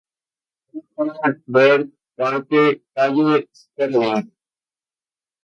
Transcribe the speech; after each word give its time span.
Big 0.71 1.13
Air, 1.25 1.33
Vert, 1.53 1.87
Parque, 2.17 2.81
Calle, 2.95 3.35
scootering. 3.59 4.27